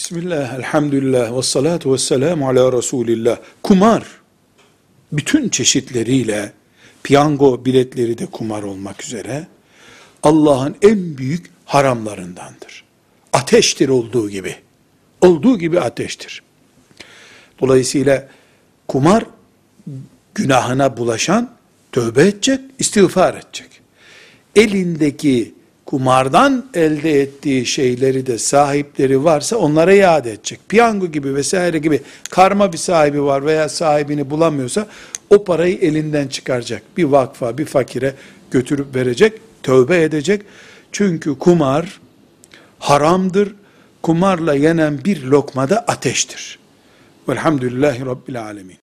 [0.00, 3.38] Bismillah, elhamdülillah, ve salatu ve selamu ala Resulillah.
[3.62, 4.04] Kumar,
[5.12, 6.52] bütün çeşitleriyle,
[7.02, 9.46] piyango biletleri de kumar olmak üzere,
[10.22, 12.84] Allah'ın en büyük haramlarındandır.
[13.32, 14.56] Ateştir olduğu gibi.
[15.20, 16.42] Olduğu gibi ateştir.
[17.60, 18.28] Dolayısıyla
[18.88, 19.24] kumar
[20.34, 21.50] günahına bulaşan
[21.92, 23.80] tövbe edecek, istiğfar edecek.
[24.56, 25.54] Elindeki
[25.90, 30.60] kumardan elde ettiği şeyleri de sahipleri varsa onlara iade edecek.
[30.68, 34.86] Piyango gibi vesaire gibi karma bir sahibi var veya sahibini bulamıyorsa
[35.30, 36.82] o parayı elinden çıkaracak.
[36.96, 38.14] Bir vakfa, bir fakire
[38.50, 39.32] götürüp verecek,
[39.62, 40.42] tövbe edecek.
[40.92, 42.00] Çünkü kumar
[42.78, 43.54] haramdır.
[44.02, 46.58] Kumarla yenen bir lokmada ateştir.
[47.28, 48.76] Velhamdülillahi Rabbil Alemin.